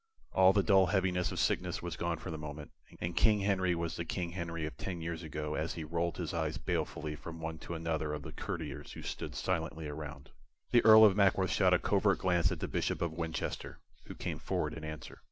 All 0.33 0.51
the 0.51 0.63
dull 0.63 0.87
heaviness 0.87 1.31
of 1.31 1.37
sickness 1.37 1.83
was 1.83 1.95
gone 1.95 2.17
for 2.17 2.31
the 2.31 2.37
moment, 2.39 2.71
and 2.99 3.15
King 3.15 3.41
Henry 3.41 3.75
was 3.75 3.95
the 3.97 4.03
King 4.03 4.31
Henry 4.31 4.65
of 4.65 4.75
ten 4.75 4.99
years 4.99 5.21
ago 5.21 5.53
as 5.53 5.75
he 5.75 5.83
rolled 5.83 6.17
his 6.17 6.33
eyes 6.33 6.57
balefully 6.57 7.15
from 7.15 7.39
one 7.39 7.59
to 7.59 7.75
another 7.75 8.11
of 8.15 8.23
the 8.23 8.31
courtiers 8.31 8.93
who 8.93 9.03
stood 9.03 9.35
silently 9.35 9.87
around. 9.87 10.31
The 10.71 10.83
Earl 10.83 11.05
of 11.05 11.15
Mackworth 11.15 11.51
shot 11.51 11.75
a 11.75 11.77
covert 11.77 12.17
glance 12.17 12.51
at 12.51 12.61
the 12.61 12.67
Bishop 12.67 12.99
of 12.99 13.11
Winchester, 13.13 13.77
who 14.07 14.15
came 14.15 14.39
forward 14.39 14.73
in 14.73 14.83
answer. 14.83 15.19